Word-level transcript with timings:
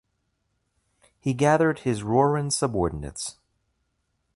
He 1.19 1.35
gathered 1.35 1.81
his 1.81 2.01
Rouran 2.01 2.51
subordinates. 2.51 3.37